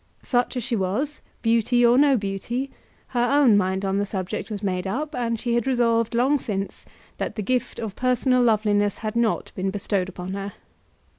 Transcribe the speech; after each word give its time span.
Such 0.23 0.57
as 0.57 0.63
she 0.63 0.75
was, 0.75 1.21
beauty 1.43 1.85
or 1.85 1.95
no 1.95 2.17
beauty 2.17 2.71
her 3.09 3.29
own 3.31 3.55
mind 3.55 3.85
on 3.85 3.99
the 3.99 4.05
subject 4.07 4.49
was 4.49 4.63
made 4.63 4.87
up, 4.87 5.13
and 5.13 5.39
she 5.39 5.53
had 5.53 5.67
resolved 5.67 6.15
long 6.15 6.39
since 6.39 6.87
that 7.19 7.35
the 7.35 7.43
gift 7.43 7.77
of 7.77 7.95
personal 7.95 8.41
loveliness 8.41 8.95
had 9.05 9.15
not 9.15 9.51
been 9.53 9.69
bestowed 9.69 10.09
upon 10.09 10.33
her. 10.33 10.53